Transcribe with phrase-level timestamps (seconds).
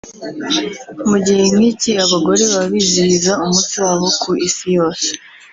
[1.09, 5.07] Mu gihe nk’iki abagore baba bizihiza umunsi wabo ku Isi yose